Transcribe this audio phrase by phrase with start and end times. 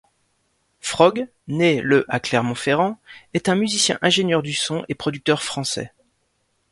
[0.79, 2.97] Frog, né le à Clermont-Ferrand,
[3.35, 5.93] est un musicien, ingénieur du son et producteur français.